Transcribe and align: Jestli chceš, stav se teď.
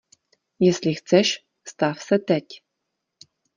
Jestli 0.59 0.93
chceš, 0.95 1.45
stav 1.67 1.99
se 2.01 2.19
teď. 2.19 2.43